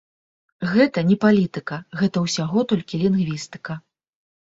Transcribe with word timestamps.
Гэта 0.71 1.03
не 1.09 1.17
палітыка, 1.27 1.79
гэта 2.01 2.25
ўсяго 2.27 2.67
толькі 2.75 3.05
лінгвістыка. 3.07 3.83